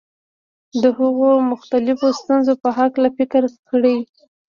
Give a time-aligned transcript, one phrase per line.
[0.81, 3.97] د هغو مختلفو ستونزو په هکله فکر کړی.